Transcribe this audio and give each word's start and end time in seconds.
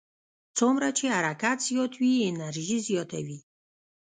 څومره 0.57 0.87
چې 0.97 1.05
حرکت 1.15 1.57
زیات 1.67 1.93
وي 1.99 2.13
انرژي 2.29 2.77
زیاته 2.87 3.19
وي. 3.25 3.39